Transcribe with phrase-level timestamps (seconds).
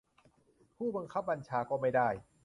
[0.77, 2.09] ผู้บังคับบัญชาก็ไม่ได้